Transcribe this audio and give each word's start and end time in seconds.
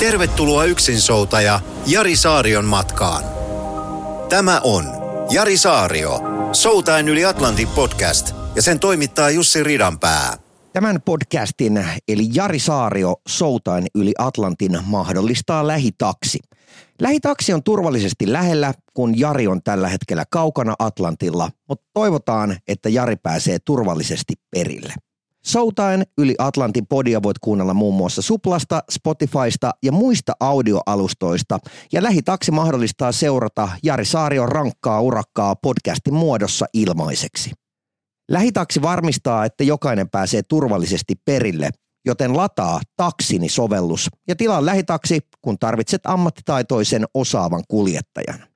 Tervetuloa 0.00 0.64
yksinsoutaja 0.64 1.60
Jari 1.86 2.16
Saarion 2.16 2.64
matkaan. 2.64 3.24
Tämä 4.28 4.60
on 4.64 4.84
Jari 5.30 5.56
Saario, 5.56 6.20
Soutain 6.52 7.08
yli 7.08 7.24
Atlantin 7.24 7.68
podcast 7.68 8.34
ja 8.54 8.62
sen 8.62 8.80
toimittaa 8.80 9.30
Jussi 9.30 9.62
Ridanpää. 9.64 10.36
Tämän 10.72 11.02
podcastin 11.02 11.86
eli 12.08 12.28
Jari 12.34 12.58
Saario 12.58 13.14
Soutain 13.28 13.86
yli 13.94 14.12
Atlantin 14.18 14.78
mahdollistaa 14.84 15.66
lähitaksi. 15.66 16.38
Lähitaksi 17.00 17.52
on 17.52 17.62
turvallisesti 17.62 18.32
lähellä, 18.32 18.74
kun 18.94 19.18
Jari 19.18 19.46
on 19.46 19.62
tällä 19.62 19.88
hetkellä 19.88 20.24
kaukana 20.30 20.74
Atlantilla, 20.78 21.50
mutta 21.68 21.86
toivotaan, 21.92 22.56
että 22.68 22.88
Jari 22.88 23.16
pääsee 23.16 23.58
turvallisesti 23.64 24.34
perille. 24.50 24.94
Soutaen 25.44 26.02
yli 26.18 26.34
Atlantin 26.38 26.86
podia 26.86 27.22
voit 27.22 27.38
kuunnella 27.38 27.74
muun 27.74 27.94
muassa 27.94 28.22
Suplasta, 28.22 28.82
Spotifysta 28.90 29.70
ja 29.82 29.92
muista 29.92 30.32
audioalustoista. 30.40 31.58
Ja 31.92 32.02
lähitaksi 32.02 32.50
mahdollistaa 32.50 33.12
seurata 33.12 33.68
Jari 33.82 34.04
Saarion 34.04 34.48
rankkaa 34.48 35.00
urakkaa 35.00 35.56
podcastin 35.56 36.14
muodossa 36.14 36.66
ilmaiseksi. 36.74 37.50
Lähitaksi 38.30 38.82
varmistaa, 38.82 39.44
että 39.44 39.64
jokainen 39.64 40.10
pääsee 40.10 40.42
turvallisesti 40.42 41.14
perille, 41.24 41.70
joten 42.04 42.36
lataa 42.36 42.80
Taksini-sovellus 42.96 44.08
ja 44.28 44.36
tilaa 44.36 44.66
lähitaksi, 44.66 45.20
kun 45.42 45.58
tarvitset 45.58 46.00
ammattitaitoisen 46.04 47.04
osaavan 47.14 47.62
kuljettajan. 47.68 48.46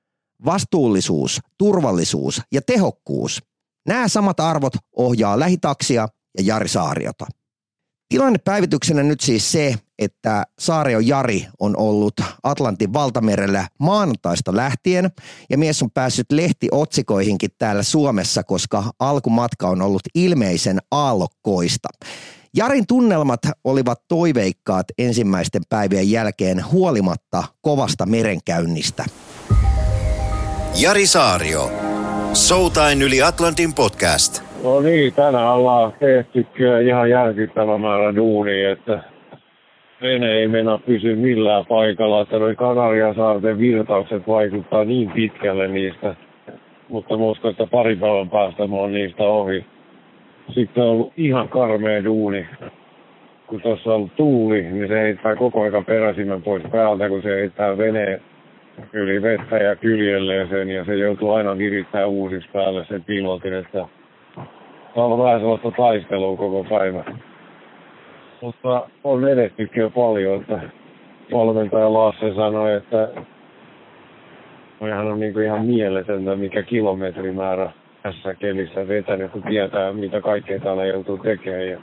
Vastuullisuus, 0.45 1.39
turvallisuus 1.57 2.41
ja 2.53 2.61
tehokkuus. 2.61 3.43
Nämä 3.87 4.07
samat 4.07 4.39
arvot 4.39 4.73
ohjaa 4.95 5.39
lähitaksia 5.39 6.07
ja 6.37 6.43
Jari 6.43 6.67
Saariota. 6.67 7.25
Tilannepäivityksenä 8.09 9.03
nyt 9.03 9.21
siis 9.21 9.51
se, 9.51 9.75
että 9.99 10.43
Saario 10.59 10.99
Jari 10.99 11.47
on 11.59 11.77
ollut 11.77 12.13
Atlantin 12.43 12.93
valtamerellä 12.93 13.67
maanantaista 13.79 14.55
lähtien 14.55 15.11
ja 15.49 15.57
mies 15.57 15.83
on 15.83 15.91
päässyt 15.91 16.31
lehtiotsikoihinkin 16.31 17.49
täällä 17.57 17.83
Suomessa, 17.83 18.43
koska 18.43 18.83
alkumatka 18.99 19.67
on 19.67 19.81
ollut 19.81 20.01
ilmeisen 20.15 20.79
aallokkoista. 20.91 21.89
Jarin 22.55 22.87
tunnelmat 22.87 23.39
olivat 23.63 24.01
toiveikkaat 24.07 24.85
ensimmäisten 24.97 25.61
päivien 25.69 26.11
jälkeen 26.11 26.65
huolimatta 26.71 27.43
kovasta 27.61 28.05
merenkäynnistä. 28.05 29.05
Jari 30.75 31.07
Saario, 31.07 31.71
Soutain 32.33 33.01
yli 33.01 33.21
Atlantin 33.21 33.73
podcast. 33.73 34.54
No 34.65 34.81
niin, 34.81 35.13
tänään 35.13 35.53
ollaan 35.53 35.93
tehty 35.99 36.45
kyllä 36.53 36.79
ihan 36.79 37.09
järkyttävä 37.09 37.77
määrä 37.77 38.15
duunia, 38.15 38.71
että 38.71 38.99
vene 40.01 40.31
ei 40.31 40.47
mennä 40.47 40.79
pysy 40.85 41.15
millään 41.15 41.65
paikalla, 41.65 42.21
että 42.21 42.39
noi 42.39 42.55
Kanariasaarten 42.55 43.59
virtaukset 43.59 44.27
vaikuttaa 44.27 44.83
niin 44.83 45.11
pitkälle 45.11 45.67
niistä. 45.67 46.15
Mutta 46.89 47.17
muistan, 47.17 47.51
että 47.51 47.67
pari 47.67 47.95
päivän 47.95 48.29
päästä 48.29 48.67
mä 48.67 48.75
oon 48.75 48.91
niistä 48.91 49.23
ohi. 49.23 49.65
Sitten 50.53 50.83
on 50.83 50.89
ollut 50.89 51.13
ihan 51.17 51.49
karmea 51.49 52.03
duuni. 52.03 52.47
Kun 53.47 53.61
tuossa 53.61 53.89
on 53.89 53.95
ollut 53.95 54.15
tuuli, 54.15 54.61
niin 54.61 54.87
se 54.87 55.01
heittää 55.01 55.35
koko 55.35 55.61
ajan 55.61 55.85
peräsimen 55.85 56.41
pois 56.41 56.63
päältä, 56.71 57.09
kun 57.09 57.21
se 57.21 57.35
heittää 57.35 57.77
veneen 57.77 58.21
yli 58.93 59.21
vettä 59.21 59.57
ja 59.57 59.75
kyljelleen 59.75 60.49
sen, 60.49 60.69
ja 60.69 60.85
se 60.85 60.95
joutuu 60.95 61.31
aina 61.31 61.57
virittämään 61.57 62.09
uusiksi 62.09 62.49
päälle 62.53 62.85
sen 62.85 63.03
pilotin, 63.03 63.53
että 63.53 63.85
on 64.95 65.03
ollut 65.03 65.25
vähän 65.25 65.39
sellaista 65.39 65.71
taistelua 65.71 66.37
koko 66.37 66.65
päivä. 66.69 67.03
Mutta 68.41 68.87
on 69.03 69.27
edettykin 69.27 69.81
jo 69.81 69.89
paljon, 69.89 70.41
että 70.41 70.59
valmentaja 71.31 71.93
Lasse 71.93 72.33
sanoi, 72.35 72.73
että 72.73 73.09
hän 74.81 75.07
on 75.07 75.19
niin 75.19 75.41
ihan 75.41 75.65
mieletöntä, 75.65 76.35
mikä 76.35 76.63
kilometrimäärä 76.63 77.71
tässä 78.03 78.35
kelissä 78.35 78.87
vetänyt, 78.87 79.31
kun 79.31 79.43
tietää, 79.43 79.93
mitä 79.93 80.21
kaikkea 80.21 80.59
täällä 80.59 80.85
joutuu 80.85 81.17
tekemään. 81.17 81.67
Ja 81.69 81.79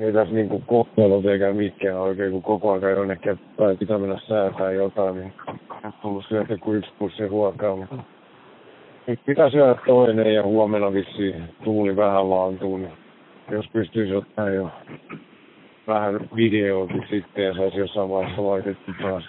ei 0.00 0.12
tässä 0.12 0.34
niin 0.34 0.48
kuin 0.48 0.62
kohtalot 0.66 1.26
eikä 1.26 1.52
mikään 1.52 2.00
oikein, 2.00 2.32
kun 2.32 2.42
koko 2.42 2.72
ajan 2.72 2.90
jonnekin 2.90 3.38
pitää 3.78 3.98
mennä 3.98 4.20
säätää 4.28 4.72
jotain, 4.72 5.14
niin 5.14 5.32
on 5.84 5.92
tullut 6.02 6.24
syötä 6.28 6.56
kuin 6.56 6.78
yksi 6.78 6.92
pussi 6.98 7.28
ruokaa. 7.28 7.76
Mutta 7.76 7.96
nyt 9.06 9.20
pitää 9.26 9.50
syödä 9.50 9.74
toinen 9.86 10.34
ja 10.34 10.42
huomenna 10.42 10.92
vissiin 10.92 11.44
tuuli 11.64 11.96
vähän 11.96 12.30
laantuu, 12.30 12.76
niin 12.76 12.92
jos 13.50 13.66
pystyisi 13.72 14.14
ottaa 14.14 14.50
jo 14.50 14.70
vähän 15.86 16.20
videoakin 16.36 17.06
sitten 17.10 17.44
ja 17.44 17.54
saisi 17.54 17.78
jossain 17.78 18.10
vaiheessa 18.10 18.46
laitettu 18.46 18.92
taas 19.02 19.24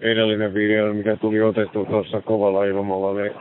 edellinen 0.00 0.54
video, 0.54 0.94
mikä 0.94 1.16
tuli 1.16 1.42
otettu 1.42 1.84
tuossa 1.84 2.20
kovalla 2.20 2.64
ilmalla, 2.64 3.14
niin 3.14 3.32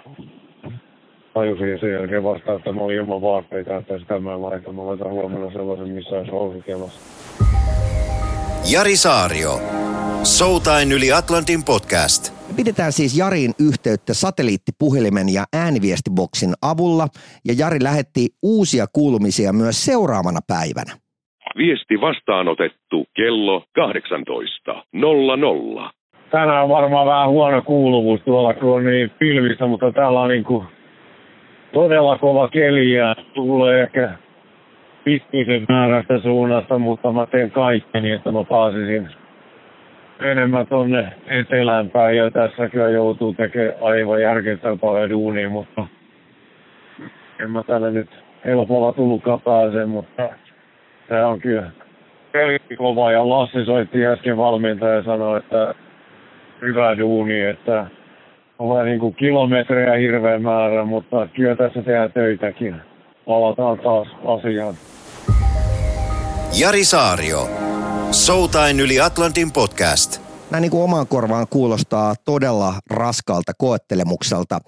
tajusin 1.33 1.79
sen 1.79 1.91
jälkeen 1.91 2.23
vasta, 2.23 2.53
että 2.53 2.71
mä 2.71 2.81
olin 2.81 2.97
ilman 2.97 3.21
vaatteita, 3.21 3.77
että 3.77 3.99
sitä 3.99 4.19
mä 4.19 4.33
en 4.33 4.41
laita. 4.41 4.71
Mä 4.71 4.85
laitan 4.85 5.11
huomenna 5.11 5.51
sellaisen, 5.51 5.89
missä 5.89 6.15
olisi 6.15 6.31
housut 6.31 6.63
Jari 8.71 8.95
Saario, 8.95 9.59
Soutain 10.23 10.91
yli 10.91 11.11
Atlantin 11.11 11.63
podcast. 11.63 12.38
Pidetään 12.59 12.91
siis 12.91 13.17
Jariin 13.17 13.53
yhteyttä 13.69 14.13
satelliittipuhelimen 14.13 15.27
ja 15.37 15.43
ääniviestiboksin 15.63 16.53
avulla 16.71 17.07
ja 17.47 17.53
Jari 17.61 17.83
lähetti 17.83 18.21
uusia 18.43 18.85
kuulumisia 18.93 19.53
myös 19.53 19.85
seuraavana 19.85 20.39
päivänä. 20.47 20.93
Viesti 21.57 22.01
vastaanotettu 22.01 23.05
kello 23.15 23.63
18.00. 23.79 25.91
Tänään 26.31 26.63
on 26.63 26.69
varmaan 26.69 27.07
vähän 27.07 27.29
huono 27.29 27.61
kuuluvuus 27.61 28.21
tuolla, 28.21 28.53
kun 28.53 28.75
on 28.75 28.85
niin 28.85 29.09
pilvissä, 29.19 29.67
mutta 29.67 29.91
täällä 29.91 30.21
on 30.21 30.29
niin 30.29 30.43
kuin 30.43 30.65
todella 31.73 32.17
kova 32.17 32.47
keli 32.47 32.93
ja 32.93 33.15
tulee 33.33 33.83
ehkä 33.83 34.13
pikkuisen 35.03 35.65
määrästä 35.69 36.19
suunnasta, 36.19 36.79
mutta 36.79 37.11
mä 37.11 37.25
teen 37.25 37.51
kaikkeni, 37.51 38.11
että 38.11 38.31
mä 38.31 38.43
pääsisin 38.43 39.09
enemmän 40.21 40.67
tonne 40.67 41.13
etelään 41.27 41.89
päin 41.89 42.17
ja 42.17 42.31
tässä 42.31 42.69
kyllä 42.69 42.89
joutuu 42.89 43.33
tekemään 43.33 43.73
aivan 43.81 44.21
paljon 44.79 45.09
duunia, 45.09 45.49
mutta 45.49 45.85
en 47.39 47.51
mä 47.51 47.63
tänne 47.63 47.91
nyt 47.91 48.09
helpolla 48.45 48.93
tullutkaan 48.93 49.41
pääse, 49.41 49.85
mutta 49.85 50.29
tämä 51.07 51.27
on 51.27 51.39
kyllä 51.39 51.71
kova 52.77 53.11
ja 53.11 53.29
Lassi 53.29 53.65
soitti 53.65 54.05
äsken 54.05 54.37
valmentaja 54.37 54.93
ja 54.93 55.03
sanoi, 55.03 55.37
että 55.37 55.75
hyvä 56.61 56.97
duuni, 56.97 57.41
että 57.41 57.85
ole 58.59 58.85
niin 58.85 58.99
kuin 58.99 59.15
kilometrejä 59.15 59.93
hirveän 59.93 60.41
määrä, 60.41 60.85
mutta 60.85 61.27
kyllä 61.33 61.55
tässä 61.55 61.81
tehdään 61.81 62.11
töitäkin. 62.11 62.75
Palataan 63.25 63.79
taas 63.79 64.07
asiaan. 64.25 64.73
Jari 66.57 66.85
Saario, 66.85 67.49
Soutain 68.11 68.79
yli 68.79 68.99
Atlantin 68.99 69.51
podcast. 69.51 70.21
Näin 70.51 70.61
niin 70.61 70.71
kuin 70.71 70.83
omaan 70.83 71.07
korvaan 71.07 71.47
kuulostaa 71.47 72.15
todella 72.25 72.79
raskalta 72.89 73.51
koettelemukselta. 73.57 74.59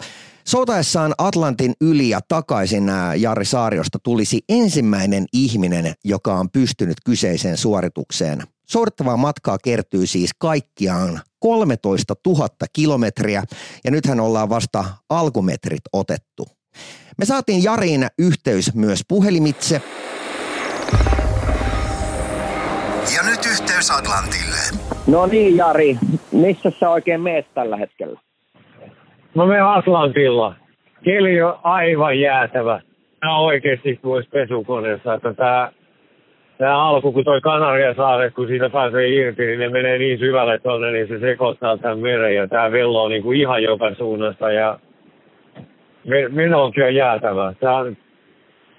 Soutaessaan 0.46 1.14
Atlantin 1.18 1.74
yli 1.82 2.10
ja 2.10 2.20
takaisin 2.28 2.92
Jari 3.18 3.46
Saariosta 3.46 4.00
tulisi 4.04 4.42
ensimmäinen 4.50 5.26
ihminen, 5.34 5.94
joka 6.04 6.34
on 6.34 6.50
pystynyt 6.50 6.98
kyseiseen 7.06 7.58
suoritukseen. 7.58 8.44
Suorittavaa 8.70 9.18
matkaa 9.18 9.58
kertyy 9.64 10.08
siis 10.08 10.32
kaikkiaan 10.40 11.22
13 11.40 12.16
000 12.26 12.48
kilometriä 12.74 13.44
ja 13.84 13.92
nythän 13.92 14.20
ollaan 14.20 14.50
vasta 14.50 14.86
alkumetrit 15.10 15.84
otettu. 15.94 16.48
Me 17.18 17.26
saatiin 17.26 17.64
Jariin 17.64 18.08
yhteys 18.20 18.74
myös 18.74 19.02
puhelimitse. 19.08 19.82
Ja 23.16 23.22
nyt 23.30 23.46
yhteys 23.52 23.92
Atlantille. 23.98 24.62
No 25.08 25.26
niin 25.26 25.58
Jari, 25.58 25.98
missä 26.32 26.72
sä 26.80 26.90
oikein 26.90 27.22
meet 27.22 27.46
tällä 27.54 27.78
hetkellä? 27.78 28.20
No 29.36 29.46
me 29.46 29.62
Atlantilla. 29.62 30.56
Keli 31.04 31.42
on 31.42 31.60
aivan 31.64 32.20
jäätävä. 32.20 32.82
Tämä 33.20 33.38
oikeasti 33.38 33.96
kuin 33.96 34.26
pesukoneessa, 34.32 35.14
että 35.14 35.34
tämä 35.34 35.72
tämä 36.62 36.84
alku, 36.84 37.12
kun 37.12 37.24
toi 37.24 37.42
Kanariasaaret, 37.42 38.34
kun 38.34 38.48
siitä 38.48 38.70
pääsee 38.70 39.08
irti, 39.08 39.46
niin 39.46 39.60
ne 39.60 39.70
menee 39.70 39.98
niin 39.98 40.20
syvälle 40.20 40.60
tuonne, 40.60 40.92
niin 40.92 41.08
se 41.08 41.20
sekoittaa 41.20 41.78
tämän 41.78 42.00
meren 42.00 42.36
ja 42.36 42.48
tämä 42.48 42.72
velloo 42.72 43.10
niin 43.10 43.24
kuin 43.24 43.40
ihan 43.40 43.64
joka 43.64 43.96
suunnasta 43.96 44.52
ja 44.52 44.80
meno 46.30 46.64
on 46.64 46.74
kyllä 46.74 46.90
jäätävä. 46.90 47.54
Tämä 47.60 47.86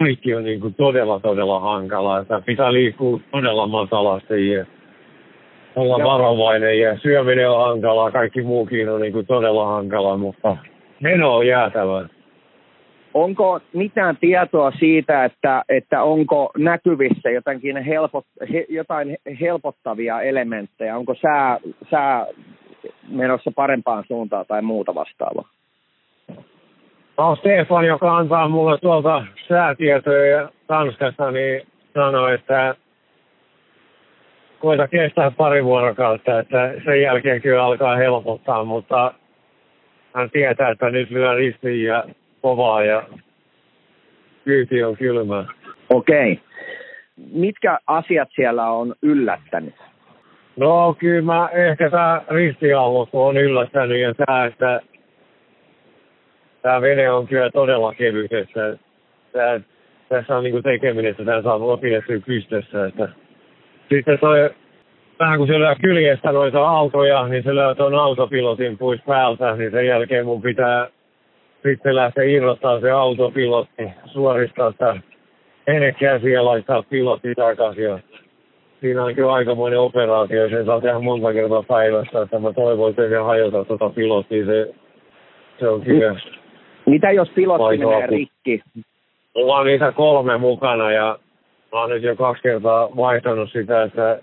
kaikki 0.03 0.35
on 0.35 0.45
niin 0.45 0.61
kuin 0.61 0.75
todella, 0.75 1.21
todella 1.21 1.61
hankalaa. 1.61 2.25
Tämä 2.25 2.41
pitää 2.41 2.73
liikkua 2.73 3.21
todella 3.31 3.67
matalasti 3.67 4.49
ja 4.49 4.67
olla 5.77 5.99
Joo. 5.99 6.09
varovainen 6.09 6.81
ja 6.81 6.99
syöminen 6.99 7.51
on 7.51 7.67
hankalaa, 7.67 8.11
kaikki 8.11 8.43
muukin 8.43 8.89
on 8.89 9.01
niin 9.01 9.13
kuin 9.13 9.27
todella 9.27 9.67
hankalaa, 9.67 10.17
mutta 10.17 10.57
meno 11.01 11.37
on 11.37 11.47
jäätävä. 11.47 12.09
Onko 13.15 13.61
mitään 13.73 14.17
tietoa 14.17 14.73
siitä, 14.79 15.25
että, 15.25 15.63
että 15.69 16.03
onko 16.03 16.51
näkyvissä 16.59 17.31
jotakin 17.31 17.77
helpot, 17.77 18.25
he, 18.53 18.67
jotain 18.69 19.17
helpottavia 19.41 20.21
elementtejä? 20.21 20.97
Onko 20.97 21.15
sää, 21.23 21.59
sää 21.91 22.27
menossa 23.09 23.51
parempaan 23.57 24.05
suuntaan 24.09 24.45
tai 24.49 24.63
muuta 24.63 24.95
vastaavaa? 24.95 25.49
No 27.19 27.37
Stefan, 27.37 27.87
joka 27.87 28.17
antaa 28.17 28.49
mulle 28.49 28.79
tuolta 28.79 29.25
säätietoja 29.49 30.49
Tanskasta, 30.67 31.31
niin 31.31 31.63
sanoi, 31.95 32.35
että 32.35 32.75
koita 34.59 34.89
kestää 34.89 35.31
pari 35.31 35.65
vuorokautta, 35.65 36.39
että 36.39 36.75
sen 36.85 37.03
jälkeen 37.03 37.43
kyllä 37.43 37.65
alkaa 37.65 37.97
helpottaa, 37.97 38.65
mutta 38.65 39.15
hän 40.15 40.31
tietää, 40.31 40.71
että 40.71 40.91
nyt 40.91 41.11
lyö 41.11 41.35
ristiin 41.35 41.85
ja 41.85 42.05
kovaa 42.43 42.85
ja 42.85 43.03
kyyti 44.45 44.83
on 44.85 44.97
kylmä. 44.97 45.45
Okei. 45.91 46.41
Mitkä 47.33 47.79
asiat 47.87 48.29
siellä 48.35 48.71
on 48.71 48.95
yllättänyt? 49.03 49.75
No 50.57 50.95
kyllä 50.99 51.23
mä 51.23 51.49
ehkä 51.53 51.91
tämä 51.91 52.23
ristiallottu 52.29 53.23
on 53.23 53.37
yllättänyt 53.37 54.01
ja 54.01 54.15
tämä, 54.15 54.45
että 54.45 54.81
tämä 56.63 56.81
vene 56.81 57.11
on 57.11 57.27
kyllä 57.27 57.51
todella 57.51 57.95
kevyt. 57.95 58.33
Että 58.33 58.77
tämä, 59.33 59.61
tässä 60.09 60.37
on 60.37 60.45
niinku 60.45 60.63
tekeminen, 60.63 61.11
että 61.11 61.25
tämä 61.25 61.43
saa 61.43 61.77
pidettyä 61.77 62.21
pystyssä. 62.27 62.87
Että 62.87 63.09
sitten 63.89 64.19
toi, 64.19 64.51
vähän 65.19 65.39
kun 65.39 65.47
se 65.47 65.59
lyö 65.59 65.75
kyljestä 65.83 66.33
noita 66.33 66.69
autoja, 66.69 67.29
niin 67.29 67.43
se 67.43 67.55
lyö 67.55 67.75
tuon 67.75 67.95
autopilotin 67.95 68.79
pois 68.79 69.01
päältä, 69.07 69.57
niin 69.57 69.71
sen 69.71 69.87
jälkeen 69.87 70.27
mun 70.27 70.43
pitää 70.43 70.89
sitten 71.63 71.97
lähteä 71.97 72.25
irrottaa 72.25 72.81
se 72.81 72.91
autopilotti, 72.91 73.91
suoristaa 74.07 74.73
sitä 74.73 74.97
enekäsiä 75.67 76.33
ja 76.33 76.45
laittaa 76.45 76.83
pilotti 76.83 77.35
takaisin. 77.35 78.03
Siinä 78.81 79.05
on 79.05 79.15
kyllä 79.15 79.33
aikamoinen 79.33 79.81
operaatio, 79.81 80.49
sen 80.49 80.67
saa 80.67 80.81
tehdä 80.81 80.99
monta 80.99 81.33
kertaa 81.33 81.63
päivässä, 81.63 82.23
että 82.23 82.39
mä 82.39 82.53
toivon, 82.53 82.91
että 82.91 83.09
se 83.09 83.17
hajota 83.17 83.65
tuota 83.65 83.91
pilottia, 83.91 84.47
se, 84.47 84.75
se 85.59 85.69
on 85.69 85.81
kyllä... 85.81 86.42
Mitä 86.93 87.11
jos 87.11 87.29
pilotti 87.35 87.79
menee 87.79 88.07
rikki? 88.07 88.63
Mulla 89.37 89.57
on 89.57 89.67
niitä 89.67 89.93
kolme 89.93 90.39
mukana 90.39 90.91
ja 90.91 91.19
mä 91.73 91.81
oon 91.81 91.91
nyt 91.91 92.03
jo 92.03 92.17
kaksi 92.17 92.43
kertaa 92.43 92.97
vaihtanut 92.97 93.53
sitä, 93.53 93.83
että 93.83 94.21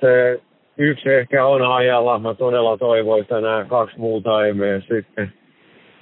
se 0.00 0.40
yksi 0.78 1.08
ehkä 1.08 1.46
on 1.46 1.72
ajalla. 1.72 2.18
Mä 2.18 2.34
todella 2.34 2.76
toivon, 2.78 3.20
että 3.20 3.40
nämä 3.40 3.64
kaksi 3.68 3.98
muuta 3.98 4.44
ei 4.46 4.52
mene 4.52 4.80
sitten 4.80 5.32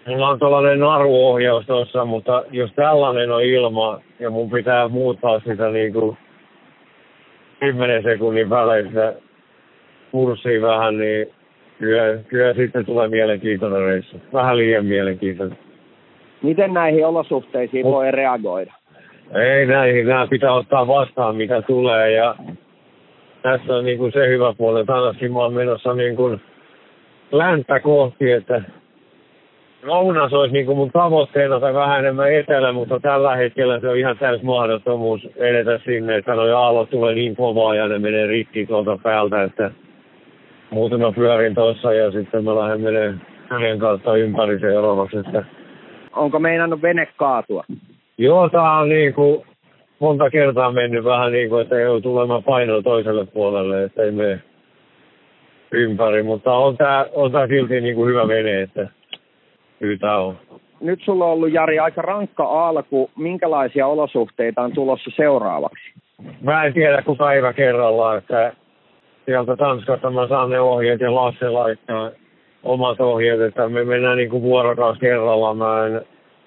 Mulla 0.06 0.28
on 0.28 0.38
tuollainen 0.38 0.80
naruohjaus 0.80 1.66
tuossa, 1.66 2.04
mutta 2.04 2.44
jos 2.50 2.70
tällainen 2.76 3.30
on 3.30 3.42
ilma 3.42 4.00
ja 4.20 4.30
mun 4.30 4.50
pitää 4.50 4.88
muuttaa 4.88 5.40
sitä 5.40 5.68
niin 5.68 5.92
kuin 5.92 6.16
10 7.60 8.02
sekunnin 8.02 8.50
välein 8.50 8.92
kurssia 10.10 10.62
vähän, 10.62 10.98
niin 10.98 11.26
kyllä, 11.78 12.18
kyllä 12.28 12.54
sitten 12.54 12.86
tulee 12.86 13.08
mielenkiintoinen 13.08 13.82
reissu. 13.82 14.20
Vähän 14.32 14.56
liian 14.56 14.86
mielenkiintoinen. 14.86 15.67
Miten 16.42 16.74
näihin 16.74 17.06
olosuhteisiin 17.06 17.86
Mut, 17.86 17.94
voi 17.94 18.10
reagoida? 18.10 18.72
Ei 19.34 19.66
näihin, 19.66 20.06
nämä 20.06 20.26
pitää 20.26 20.52
ottaa 20.52 20.86
vastaan 20.86 21.36
mitä 21.36 21.62
tulee 21.62 22.12
ja 22.12 22.34
tässä 23.42 23.76
on 23.76 23.84
niin 23.84 23.98
kuin 23.98 24.12
se 24.12 24.28
hyvä 24.28 24.54
puoli, 24.58 24.80
että 24.80 24.94
ainakin 24.94 25.32
mä 25.32 25.38
oon 25.38 25.54
menossa 25.54 25.94
niin 25.94 26.16
kuin 26.16 26.40
länttä 27.32 27.80
kohti, 27.80 28.32
että 28.32 28.62
lounas 29.82 30.32
olisi 30.32 30.52
niin 30.52 30.66
kuin 30.66 30.78
mun 30.78 30.90
tavoitteena 30.92 31.60
tai 31.60 31.74
vähän 31.74 31.98
enemmän 31.98 32.32
etelä, 32.32 32.72
mutta 32.72 33.00
tällä 33.00 33.36
hetkellä 33.36 33.80
se 33.80 33.88
on 33.88 33.96
ihan 33.96 34.18
täys 34.18 34.42
mahdottomuus 34.42 35.28
edetä 35.36 35.80
sinne, 35.84 36.16
että 36.16 36.34
noi 36.34 36.52
aallot 36.52 36.90
tulee 36.90 37.14
niin 37.14 37.36
kovaa 37.36 37.74
ja 37.74 37.88
ne 37.88 37.98
menee 37.98 38.26
rikki 38.26 38.66
tuolta 38.66 38.98
päältä, 39.02 39.42
että 39.42 39.70
muuten 40.70 41.00
mä 41.00 41.12
pyörin 41.12 41.54
tuossa 41.54 41.92
ja 41.92 42.10
sitten 42.10 42.44
mä 42.44 42.56
lähden 42.56 42.80
menee 42.80 43.14
hänen 43.48 43.78
kautta 43.78 44.16
ympäri 44.16 44.60
seuraavaksi. 44.60 45.16
Että... 45.16 45.57
Onko 46.12 46.38
meinannut 46.38 46.82
vene 46.82 47.08
kaatua? 47.16 47.64
Joo, 48.18 48.48
tää 48.48 48.72
on 48.72 48.88
niin 48.88 49.14
kuin 49.14 49.46
monta 49.98 50.30
kertaa 50.30 50.72
mennyt 50.72 51.04
vähän 51.04 51.32
niin 51.32 51.48
kuin, 51.48 51.62
että 51.62 51.78
ei 51.78 52.00
tulemaan 52.02 52.42
painoa 52.42 52.82
toiselle 52.82 53.26
puolelle, 53.26 53.84
että 53.84 54.02
ei 54.02 54.10
mene 54.10 54.40
ympäri, 55.72 56.22
mutta 56.22 56.52
on 56.52 56.76
tää, 56.76 57.06
on 57.12 57.32
tää 57.32 57.46
silti 57.46 57.80
niin 57.80 57.94
kuin 57.94 58.10
hyvä 58.10 58.28
vene, 58.28 58.62
että 58.62 58.88
Kyllä 59.78 60.18
on. 60.18 60.36
Nyt 60.80 61.00
sulla 61.04 61.24
on 61.24 61.30
ollut, 61.30 61.52
Jari, 61.52 61.78
aika 61.78 62.02
rankka 62.02 62.68
alku. 62.68 63.10
Minkälaisia 63.16 63.86
olosuhteita 63.86 64.62
on 64.62 64.72
tulossa 64.72 65.10
seuraavaksi? 65.16 65.84
Mä 66.40 66.64
en 66.64 66.74
tiedä, 66.74 67.02
kun 67.02 67.16
päivä 67.16 67.52
kerrallaan, 67.52 68.18
että 68.18 68.52
sieltä 69.24 69.56
Tanskasta 69.56 70.10
mä 70.10 70.28
saan 70.28 70.50
ne 70.50 70.60
ohjeet 70.60 71.00
ja 71.00 71.14
Lasse 71.14 71.48
laittaa 71.48 72.10
omat 72.62 73.00
ohjeet, 73.00 73.40
että 73.40 73.68
me 73.68 73.84
mennään 73.84 74.16
niin 74.16 74.30
kuin 74.30 74.42
vuorokausi 74.42 75.00
kerrallaan. 75.00 75.56
Mä 75.56 75.86
en, 75.86 76.00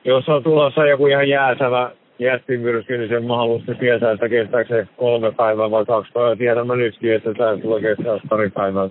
jos 0.05 0.29
on 0.29 0.43
tulossa 0.43 0.85
joku 0.85 1.07
ihan 1.07 1.29
jäätävä 1.29 1.91
jättimyrsky, 2.19 2.97
niin 2.97 3.09
sen 3.09 3.25
mä 3.25 3.35
haluaisin 3.35 3.77
tietää, 3.77 4.11
että 4.11 4.29
kestääkö 4.29 4.67
se 4.67 4.87
kolme 4.97 5.31
päivää 5.31 5.71
vai 5.71 5.85
kaksi 5.85 6.11
päivää. 6.11 6.35
Tiedän 6.35 6.67
mä 6.67 6.75
nytkin, 6.75 7.13
että 7.13 7.33
tämä 7.33 7.57
tulee 7.57 7.81
kestää 7.81 8.19
pari 8.29 8.49
päivää. 8.49 8.89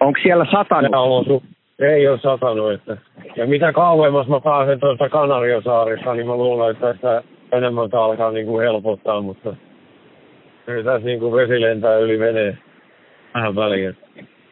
Onko 0.00 0.18
siellä 0.22 0.46
satanut? 0.50 1.42
Ei 1.78 2.08
ole 2.08 2.18
satanut. 2.18 2.72
Että. 2.72 2.96
Ja 3.36 3.46
mitä 3.46 3.72
kauemmas 3.72 4.28
mä 4.28 4.40
pääsen 4.40 4.80
tuosta 4.80 5.08
Kanariosaarista, 5.08 6.14
niin 6.14 6.26
mä 6.26 6.36
luulen, 6.36 6.70
että 6.70 6.92
tässä 6.92 7.22
enemmän 7.52 7.88
alkaa 7.92 8.30
niin 8.30 8.46
kuin 8.46 8.62
helpottaa, 8.62 9.20
mutta 9.20 9.56
kyllä 10.66 10.92
tässä 10.92 11.06
niin 11.06 11.20
kuin 11.20 11.34
vesi 11.34 11.60
lentää 11.60 11.98
yli 11.98 12.18
veneen 12.18 12.58
vähän 13.34 13.56
väliin. 13.56 13.96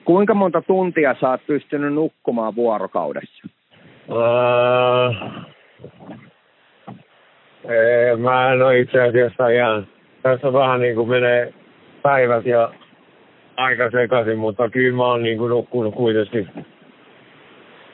Kuinka 0.04 0.34
monta 0.34 0.62
tuntia 0.62 1.16
sä 1.20 1.30
oot 1.30 1.46
pystynyt 1.46 1.94
nukkumaan 1.94 2.56
vuorokaudessa? 2.56 3.48
Uh, 4.08 5.16
ei, 7.68 8.16
mä 8.16 8.52
en 8.52 8.62
ole 8.62 8.78
itse 8.78 9.02
asiassa 9.02 9.48
ihan. 9.48 9.86
Tässä 10.22 10.52
vähän 10.52 10.80
niin 10.80 10.94
kuin 10.94 11.08
menee 11.08 11.54
päivät 12.02 12.46
ja 12.46 12.72
aika 13.56 13.90
sekaisin, 13.90 14.38
mutta 14.38 14.68
kyllä 14.68 14.96
mä 14.96 15.06
oon 15.06 15.22
niin 15.22 15.38
kuin 15.38 15.50
nukkunut 15.50 15.94
kuitenkin 15.94 16.48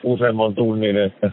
useamman 0.03 0.55
tunnin, 0.55 0.97
että 0.97 1.31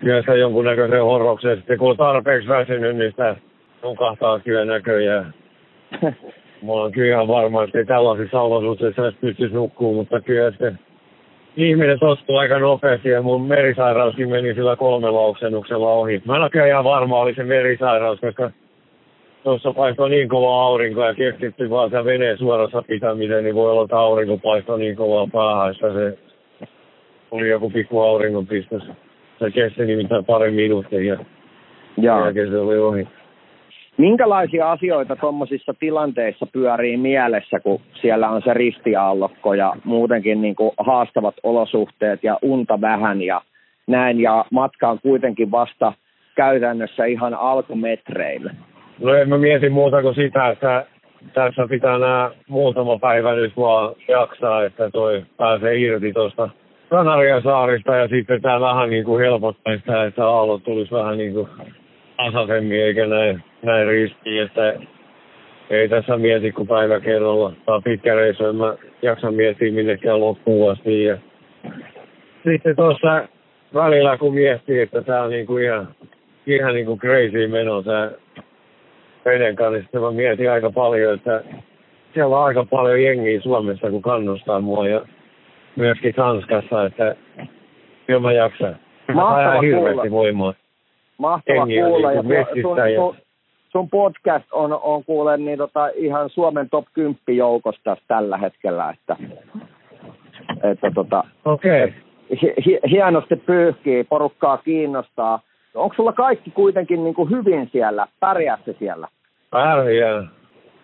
kyllä 0.00 0.22
se 0.22 0.38
jonkunnäköisen 0.38 1.02
horroksen. 1.02 1.56
Sitten 1.56 1.78
kun 1.78 1.90
on 1.90 1.96
tarpeeksi 1.96 2.48
väsynyt, 2.48 2.96
niin 2.96 3.10
sitä 3.10 3.36
nukahtaa 3.82 4.38
kyllä 4.38 4.64
näköjään. 4.64 5.34
Mä 6.64 6.72
oon 6.72 6.92
kyllä 6.92 7.08
ihan 7.08 7.28
varma, 7.28 7.62
että 7.62 7.78
ei 7.78 7.84
tällaisissa 7.84 8.40
olosuhteissa 8.40 9.02
edes 9.02 9.14
pystyisi 9.20 9.54
nukkumaan, 9.54 9.96
mutta 9.96 10.20
kyllä 10.20 10.50
se 10.50 10.72
ihminen 11.56 11.98
tottuu 11.98 12.36
aika 12.36 12.58
nopeasti 12.58 13.08
ja 13.08 13.22
mun 13.22 13.46
merisairauskin 13.46 14.28
meni 14.28 14.54
sillä 14.54 14.76
kolmella 14.76 15.20
oksennuksella 15.20 15.92
ohi. 15.92 16.22
Mä 16.24 16.36
en 16.36 16.42
ole 16.42 16.68
ihan 16.68 16.84
varma, 16.84 17.20
oli 17.20 17.34
se 17.34 17.44
merisairaus, 17.44 18.20
koska 18.20 18.50
tuossa 19.44 19.72
paistoi 19.72 20.10
niin 20.10 20.28
kova 20.28 20.64
aurinko 20.64 21.04
ja 21.04 21.14
keskitty 21.14 21.70
vaan 21.70 21.90
se 21.90 22.04
veneen 22.04 22.38
suorassa 22.38 22.82
pitämiseen, 22.82 23.44
niin 23.44 23.54
voi 23.54 23.70
olla, 23.70 23.84
että 23.84 23.98
aurinko 23.98 24.38
paistoi 24.38 24.78
niin 24.78 24.96
kovaa 24.96 25.26
päähän, 25.32 25.70
että 25.70 25.92
se 25.92 26.18
oli 27.30 27.48
joku 27.48 27.70
pikku 27.70 28.00
auringonpistos. 28.00 28.82
Se 29.38 29.50
kesti 29.50 29.84
nimittäin 29.84 30.24
pari 30.24 30.50
minuuttia 30.50 31.02
ja 31.02 31.18
ja 31.96 32.32
se 32.50 32.58
oli 32.58 32.78
ohi. 32.78 33.08
Minkälaisia 33.96 34.72
asioita 34.72 35.16
tuommoisissa 35.16 35.74
tilanteissa 35.80 36.46
pyörii 36.52 36.96
mielessä, 36.96 37.60
kun 37.60 37.80
siellä 38.00 38.28
on 38.28 38.42
se 38.42 38.54
ristiaallokko 38.54 39.54
ja 39.54 39.72
muutenkin 39.84 40.42
niin 40.42 40.56
kuin 40.56 40.70
haastavat 40.78 41.34
olosuhteet 41.42 42.24
ja 42.24 42.38
unta 42.42 42.80
vähän 42.80 43.22
ja 43.22 43.40
näin, 43.86 44.20
ja 44.20 44.44
matka 44.50 44.88
on 44.88 44.98
kuitenkin 45.02 45.50
vasta 45.50 45.92
käytännössä 46.36 47.04
ihan 47.04 47.34
alkumetreillä? 47.34 48.54
No 49.00 49.14
en 49.14 49.28
mä 49.28 49.38
mieti 49.38 49.70
muuta 49.70 50.02
kuin 50.02 50.14
sitä, 50.14 50.48
että 50.48 50.86
tässä 51.34 51.66
pitää 51.68 51.98
nämä 51.98 52.30
muutama 52.48 52.98
päivä 52.98 53.34
nyt 53.34 53.56
vaan 53.56 53.94
jaksaa, 54.08 54.64
että 54.64 54.90
toi 54.90 55.24
pääsee 55.36 55.76
irti 55.76 56.12
tuosta 56.12 56.48
Kanariasaarista 56.90 57.96
ja 57.96 58.08
sitten 58.08 58.42
tämä 58.42 58.60
vähän 58.60 58.90
niin 58.90 59.04
kuin 59.04 59.24
helpottaisi 59.24 59.80
sitä, 59.80 60.04
että 60.04 60.26
aallot 60.26 60.64
tulisi 60.64 60.92
vähän 60.92 61.18
niin 61.18 61.32
kuin 61.34 61.48
tasaisemmin 62.16 62.82
eikä 62.82 63.06
näin, 63.06 63.42
näin 63.64 63.86
ristiin, 63.86 64.42
että 64.42 64.74
ei 65.70 65.88
tässä 65.88 66.16
mieti 66.16 66.52
kuin 66.52 66.68
päivä 66.68 67.00
kerralla. 67.00 67.52
Tämä 67.64 67.76
on 67.76 67.82
pitkä 67.82 68.14
reissu, 68.14 68.46
en 68.46 68.56
mä 68.56 68.74
jaksa 69.02 69.30
miettiä 69.30 69.72
minnekään 69.72 70.20
loppuun 70.20 70.70
asti. 70.72 71.04
Ja 71.04 71.18
sitten 72.44 72.76
tuossa 72.76 73.28
välillä 73.74 74.18
kun 74.18 74.34
miettii, 74.34 74.80
että 74.80 75.02
tämä 75.02 75.22
on 75.22 75.30
niinku 75.30 75.56
ihan, 75.56 75.88
ihan 76.46 76.74
niinku 76.74 76.98
crazy 76.98 77.46
meno 77.46 77.82
tämä 77.82 78.10
veden 79.24 79.56
kanssa, 79.56 79.70
niin 79.72 79.82
sitten 79.82 80.00
mä 80.00 80.10
mietin 80.10 80.50
aika 80.50 80.70
paljon, 80.70 81.14
että 81.14 81.42
siellä 82.14 82.38
on 82.38 82.44
aika 82.44 82.66
paljon 82.70 83.02
jengiä 83.02 83.40
Suomessa, 83.40 83.90
kun 83.90 84.02
kannustaa 84.02 84.60
mua 84.60 84.88
ja 84.88 85.02
myöskin 85.76 86.14
Tanskassa, 86.14 86.86
että 86.86 87.16
kyllä 88.06 88.20
mä 88.20 88.32
jaksan. 88.32 88.76
Mahtava 89.14 89.60
hirveästi 89.60 90.10
voimaa. 90.10 90.54
Mahtava 91.18 91.66
kuulla. 91.66 92.08
niin 92.08 92.16
Ja 92.16 92.22
metsistä 92.22 92.88
ja- 92.88 93.23
sun, 93.74 93.90
podcast 93.90 94.44
on, 94.52 94.78
on 94.82 95.04
kuulen 95.04 95.44
niin 95.44 95.58
tota, 95.58 95.88
ihan 95.94 96.30
Suomen 96.30 96.70
top 96.70 96.84
10 96.92 97.16
joukosta 97.28 97.96
tällä 98.08 98.36
hetkellä, 98.36 98.90
että, 98.90 99.16
että 100.62 100.90
tota. 100.94 101.24
Okay. 101.44 101.92
hi- 102.30 102.54
hi- 102.66 102.80
hienosti 102.90 103.36
pyyhkii, 103.36 104.04
porukkaa 104.04 104.58
kiinnostaa. 104.58 105.40
Onko 105.74 105.94
sulla 105.94 106.12
kaikki 106.12 106.50
kuitenkin 106.50 107.04
niin 107.04 107.14
kuin 107.14 107.30
hyvin 107.30 107.68
siellä? 107.72 108.06
Pärjäätkö 108.20 108.74
siellä? 108.78 109.08
Pärjää. 109.50 110.24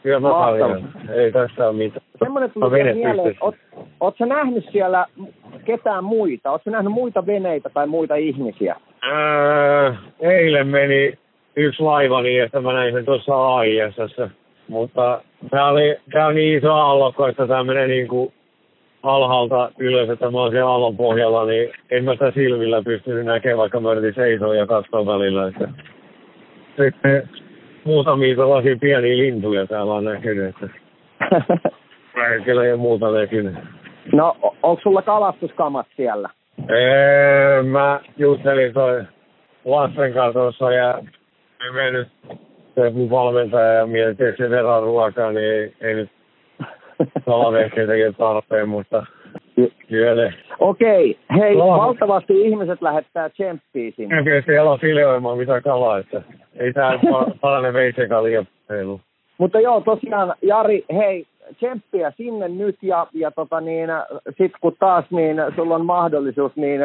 Kyllä 0.02 0.20
mä 0.20 0.30
pärjään. 0.30 0.92
Ei 1.14 1.32
tässä 1.32 1.68
ole 1.68 1.76
mitään. 1.76 2.06
Semmoinen 2.18 2.50
tuli 2.50 2.94
mieleen, 2.94 3.36
oot, 3.40 3.54
oot 4.00 4.14
sä 4.18 4.26
nähnyt 4.26 4.64
siellä 4.72 5.06
ketään 5.64 6.04
muita? 6.04 6.50
Oot 6.50 6.62
sä 6.64 6.70
nähnyt 6.70 6.92
muita 6.92 7.26
veneitä 7.26 7.70
tai 7.70 7.86
muita 7.86 8.14
ihmisiä? 8.14 8.76
Ää, 9.02 9.96
eilen 10.20 10.66
meni 10.66 11.18
yksi 11.60 11.82
laiva 11.82 12.22
niin, 12.22 12.42
että 12.42 12.60
mä 12.60 12.72
näin 12.72 12.94
sen 12.94 13.04
tuossa 13.04 13.56
AISS. 13.56 14.16
Mutta 14.68 15.22
tämä, 15.50 15.68
oli, 15.68 15.96
tämä 16.12 16.26
on 16.26 16.34
niin 16.34 16.58
iso 16.58 16.72
aallokko, 16.72 17.26
että 17.26 17.46
tämä 17.46 17.64
menee 17.64 17.86
niin 17.86 18.08
kuin 18.08 18.32
alhaalta 19.02 19.70
ylös, 19.78 20.10
että 20.10 20.30
mä 20.30 20.38
oon 20.38 20.50
siellä 20.50 20.70
aallon 20.70 20.96
pohjalla, 20.96 21.46
niin 21.46 21.70
en 21.90 22.04
mä 22.04 22.12
sitä 22.12 22.30
silmillä 22.30 22.82
pystynyt 22.82 23.24
näkemään, 23.24 23.58
vaikka 23.58 23.80
mä 23.80 23.92
yritin 23.92 24.14
seisoa 24.14 24.54
ja 24.54 24.66
katsoa 24.66 25.06
välillä. 25.06 25.48
Että 25.48 25.68
sitten 26.76 27.28
muutamia 27.84 28.36
tällaisia 28.36 28.76
pieniä 28.80 29.16
lintuja 29.16 29.66
täällä 29.66 29.94
on 29.94 30.04
näkynyt, 30.04 30.48
että 30.48 30.68
ole 32.54 32.76
muuta 32.76 33.10
näkynyt. 33.10 33.54
no, 34.12 34.36
onko 34.62 34.80
sulla 34.82 35.02
kalastuskamat 35.02 35.86
siellä? 35.96 36.28
Ee, 36.68 37.62
mä 37.62 38.00
juttelin 38.16 38.72
toi 38.72 39.04
lasten 39.64 40.12
kanssa 40.12 40.72
ja 40.72 41.02
me 41.60 41.72
mennyt 41.72 42.08
se 42.74 42.90
mun 42.90 43.10
valmentaja 43.10 43.72
ja 43.72 43.86
mietin, 43.86 44.26
että 44.28 44.44
se 44.44 44.50
verran 44.50 44.82
ruokaa, 44.82 45.32
niin 45.32 45.44
ei, 45.44 45.74
ei 45.80 45.94
nyt 45.94 46.10
kalavehkeitäkin 47.26 48.14
tarpeen, 48.14 48.68
mutta 48.68 49.06
kyllä. 49.88 50.32
Okei, 50.58 51.18
hei, 51.38 51.54
Joo. 51.54 51.78
valtavasti 51.78 52.40
ihmiset 52.40 52.82
lähettää 52.82 53.28
tsemppiä 53.28 53.90
sinne. 53.96 54.18
En 54.18 54.24
pysty 54.24 54.52
siellä 54.52 54.78
fileoimaan 54.78 55.38
mitään 55.38 55.62
kalaa, 55.62 55.98
että 55.98 56.22
ei 56.56 56.72
tää 56.72 56.98
parane 57.40 57.72
veitsekaan 57.72 58.24
liian 58.24 58.46
heilu. 58.70 59.00
Mutta 59.38 59.60
joo, 59.60 59.80
tosiaan 59.80 60.34
Jari, 60.42 60.84
hei, 60.92 61.26
tsemppiä 61.56 62.12
sinne 62.16 62.48
nyt 62.48 62.76
ja, 62.82 63.06
ja 63.12 63.30
tota 63.30 63.60
niin, 63.60 63.88
sit 64.38 64.52
kun 64.60 64.76
taas 64.78 65.04
niin 65.10 65.36
sulla 65.56 65.74
on 65.74 65.86
mahdollisuus 65.86 66.56
niin 66.56 66.80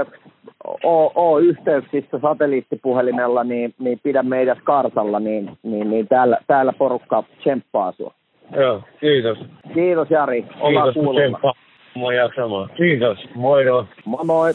oo, 0.83 1.11
oo 1.15 1.37
yhteyksissä 1.39 2.19
satelliittipuhelimella, 2.21 3.43
niin, 3.43 3.73
niin 3.79 3.99
pidä 4.03 4.23
meidät 4.23 4.57
kartalla, 4.63 5.19
niin, 5.19 5.57
niin, 5.63 5.89
niin 5.89 6.07
täällä, 6.07 6.37
täällä 6.47 6.73
porukka 6.73 7.23
tsemppaa 7.39 7.91
sua. 7.91 8.13
Joo, 8.55 8.81
kiitos. 8.99 9.37
Kiitos 9.73 10.09
Jari, 10.09 10.45
ollaan 10.59 10.93
tsemppaa 10.93 11.53
mua 11.95 12.13
jaksamaan. 12.13 12.69
Kiitos, 12.77 13.17
moido. 13.35 13.87
Moi 14.05 14.25
moi. 14.25 14.53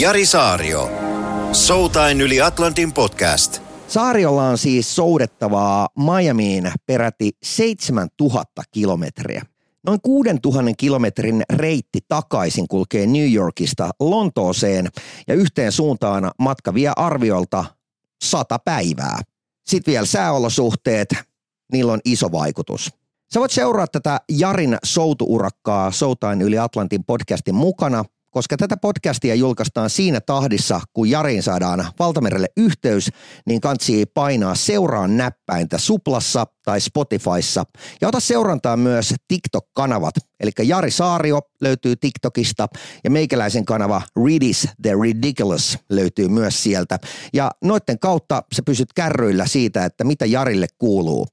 Jari 0.00 0.24
Saario. 0.24 0.80
Showtime 1.52 2.22
yli 2.24 2.40
Atlantin 2.40 2.92
podcast. 2.94 3.62
Saariolla 3.86 4.42
on 4.42 4.58
siis 4.58 4.96
soudettavaa 4.96 5.88
Miamiin 5.98 6.64
peräti 6.86 7.30
7000 7.42 8.62
kilometriä. 8.74 9.42
Noin 9.86 10.00
6000 10.02 10.72
kilometrin 10.76 11.42
reitti 11.52 12.00
takaisin 12.08 12.68
kulkee 12.68 13.06
New 13.06 13.32
Yorkista 13.32 13.90
Lontooseen 14.00 14.88
ja 15.28 15.34
yhteen 15.34 15.72
suuntaan 15.72 16.30
matka 16.38 16.74
vie 16.74 16.92
arviolta 16.96 17.64
100 18.24 18.58
päivää. 18.58 19.20
Sitten 19.66 19.92
vielä 19.92 20.06
sääolosuhteet, 20.06 21.08
niillä 21.72 21.92
on 21.92 22.00
iso 22.04 22.32
vaikutus. 22.32 22.90
Sä 23.34 23.40
voit 23.40 23.50
seuraa 23.50 23.86
tätä 23.86 24.20
Jarin 24.28 24.78
soutuurakkaa 24.84 25.90
Soutain 25.90 26.42
yli 26.42 26.58
Atlantin 26.58 27.04
podcastin 27.04 27.54
mukana, 27.54 28.04
koska 28.32 28.56
tätä 28.56 28.76
podcastia 28.76 29.34
julkaistaan 29.34 29.90
siinä 29.90 30.20
tahdissa, 30.20 30.80
kun 30.92 31.10
Jariin 31.10 31.42
saadaan 31.42 31.86
valtamerelle 31.98 32.46
yhteys, 32.56 33.10
niin 33.46 33.60
kansi 33.60 34.06
painaa 34.06 34.54
seuraan 34.54 35.16
näppäintä 35.16 35.78
Suplassa 35.78 36.46
tai 36.64 36.80
Spotifyssa. 36.80 37.64
Ja 38.00 38.08
ota 38.08 38.20
seurantaa 38.20 38.76
myös 38.76 39.14
TikTok-kanavat, 39.28 40.14
eli 40.40 40.50
Jari 40.62 40.90
Saario 40.90 41.40
löytyy 41.60 41.96
TikTokista 41.96 42.68
ja 43.04 43.10
meikäläisen 43.10 43.64
kanava 43.64 44.02
Readis 44.26 44.68
The 44.82 44.90
Ridiculous 45.02 45.78
löytyy 45.90 46.28
myös 46.28 46.62
sieltä. 46.62 46.98
Ja 47.32 47.50
noitten 47.64 47.98
kautta 47.98 48.42
sä 48.54 48.62
pysyt 48.66 48.92
kärryillä 48.92 49.46
siitä, 49.46 49.84
että 49.84 50.04
mitä 50.04 50.26
Jarille 50.26 50.66
kuuluu. 50.78 51.26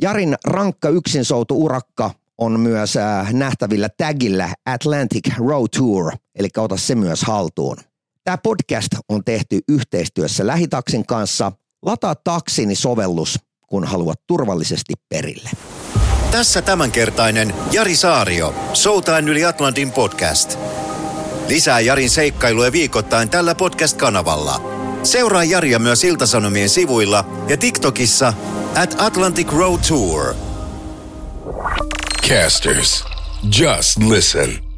Jarin 0.00 0.36
rankka 0.44 0.88
yksinsoutu 0.88 1.64
urakka 1.64 2.10
on 2.38 2.60
myös 2.60 2.96
äh, 2.96 3.32
nähtävillä 3.32 3.88
tagillä 3.96 4.54
Atlantic 4.66 5.28
Road 5.38 5.68
Tour, 5.76 6.12
eli 6.34 6.48
ota 6.56 6.76
se 6.76 6.94
myös 6.94 7.22
haltuun. 7.22 7.76
Tämä 8.24 8.38
podcast 8.38 8.88
on 9.08 9.24
tehty 9.24 9.60
yhteistyössä 9.68 10.46
Lähitaksin 10.46 11.06
kanssa. 11.06 11.52
Lataa 11.82 12.14
taksini 12.14 12.74
sovellus, 12.74 13.38
kun 13.66 13.84
haluat 13.84 14.20
turvallisesti 14.26 14.94
perille. 15.08 15.50
Tässä 16.30 16.62
tämänkertainen 16.62 17.54
Jari 17.72 17.96
Saario. 17.96 18.54
Showtime 18.74 19.30
yli 19.30 19.44
Atlantin 19.44 19.92
podcast. 19.92 20.58
Lisää 21.48 21.80
Jarin 21.80 22.10
seikkailuja 22.10 22.72
viikoittain 22.72 23.30
tällä 23.30 23.54
podcast-kanavalla. 23.54 24.62
Seuraa 25.02 25.44
Jaria 25.44 25.78
myös 25.78 26.04
Iltasanomien 26.04 26.68
sivuilla 26.68 27.24
ja 27.48 27.56
TikTokissa 27.56 28.32
at 28.82 28.96
Atlantic 28.98 29.52
Road 29.52 29.80
Tour. 29.88 30.34
Casters. 32.22 33.02
Just 33.50 33.98
listen. 33.98 34.71